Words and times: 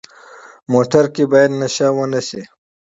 موټر 0.71 1.05
کې 1.15 1.23
باید 1.31 1.51
نشه 1.61 1.87
ونه 1.97 2.21
شي. 2.27 2.41